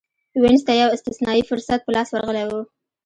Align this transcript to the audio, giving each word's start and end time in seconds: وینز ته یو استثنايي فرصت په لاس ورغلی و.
وینز 0.41 0.61
ته 0.67 0.73
یو 0.81 0.89
استثنايي 0.95 1.41
فرصت 1.49 1.79
په 1.83 1.91
لاس 1.95 2.09
ورغلی 2.11 2.43
و. 2.47 2.51